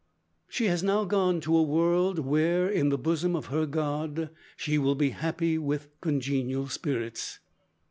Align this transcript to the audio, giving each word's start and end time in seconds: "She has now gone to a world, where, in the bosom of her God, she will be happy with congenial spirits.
"She 0.47 0.65
has 0.65 0.81
now 0.81 1.03
gone 1.05 1.41
to 1.41 1.55
a 1.55 1.61
world, 1.61 2.17
where, 2.17 2.67
in 2.67 2.89
the 2.89 2.97
bosom 2.97 3.35
of 3.35 3.45
her 3.53 3.67
God, 3.67 4.31
she 4.57 4.79
will 4.79 4.95
be 4.95 5.11
happy 5.11 5.59
with 5.59 5.89
congenial 6.01 6.67
spirits. 6.69 7.37